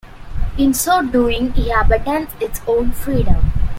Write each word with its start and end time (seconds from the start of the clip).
In 0.57 0.73
so 0.73 1.03
doing, 1.07 1.51
he 1.53 1.69
abandons 1.71 2.29
his 2.39 2.59
own 2.65 2.91
freedom. 2.91 3.35